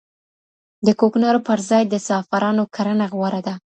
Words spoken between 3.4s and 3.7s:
ده.